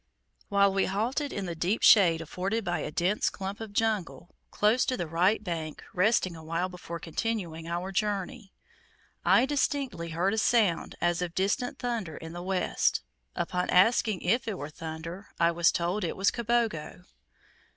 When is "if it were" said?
14.23-14.69